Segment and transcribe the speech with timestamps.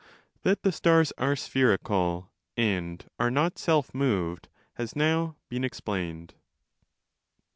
[0.41, 6.33] That the stars are spherical and are not self moved, has now been explained.